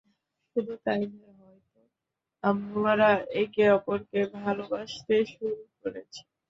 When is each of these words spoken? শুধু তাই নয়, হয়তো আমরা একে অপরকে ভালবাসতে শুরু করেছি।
শুধু 0.55 0.73
তাই 0.85 1.01
নয়, 1.11 1.33
হয়তো 1.39 1.79
আমরা 2.43 3.09
একে 3.41 3.65
অপরকে 3.77 4.19
ভালবাসতে 4.37 5.15
শুরু 5.31 5.49
করেছি। 5.81 6.21